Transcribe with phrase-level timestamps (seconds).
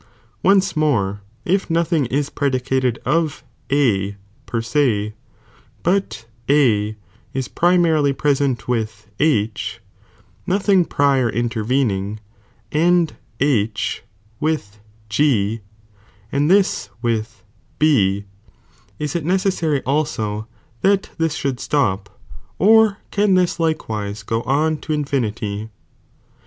[0.41, 5.13] Once more, if nothing is predicated of A per ae,
[5.83, 6.95] but A
[7.35, 9.79] is primarily present with H,
[10.47, 12.19] nothing prior intervening,
[12.71, 14.01] and H
[14.39, 15.61] with G,
[16.31, 17.43] and this with
[17.77, 18.25] B,
[18.99, 20.47] ia it necessary also
[20.81, 22.19] that this should stop,
[22.57, 25.69] or can this likewise goon t« infinity?